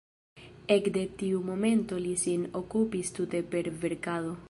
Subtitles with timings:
[0.75, 4.39] Ekde tiu momento li sin okupis tute per verkado.